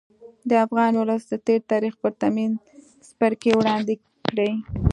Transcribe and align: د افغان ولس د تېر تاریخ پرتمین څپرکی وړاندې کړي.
د 0.49 0.51
افغان 0.65 0.93
ولس 0.95 1.23
د 1.29 1.33
تېر 1.45 1.61
تاریخ 1.71 1.93
پرتمین 2.03 2.51
څپرکی 3.07 3.51
وړاندې 3.55 3.95
کړي. 4.27 4.51